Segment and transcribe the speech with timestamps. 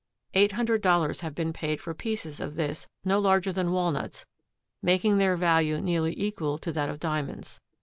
[0.33, 4.25] Eight hundred dollars have been paid for pieces of this no larger than walnuts,
[4.81, 7.59] making their value nearly equal to that of diamonds.